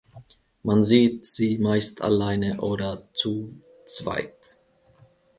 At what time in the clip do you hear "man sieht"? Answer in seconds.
0.63-1.27